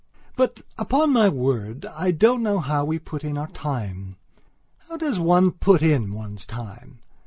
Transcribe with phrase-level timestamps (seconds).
[0.35, 4.17] But upon my word, I don't know how we put in our time.
[4.89, 7.01] How does one put in one's time?